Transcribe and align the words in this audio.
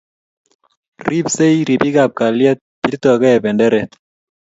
Ribsei 1.07 1.55
ripikab 1.69 2.11
kalyet, 2.19 2.59
birtokei 2.81 3.41
benderet 3.43 3.91